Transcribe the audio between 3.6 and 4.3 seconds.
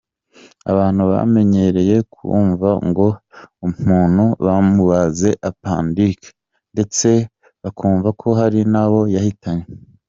umuntu